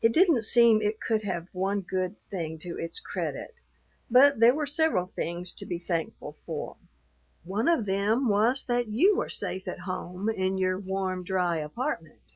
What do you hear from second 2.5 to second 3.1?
to its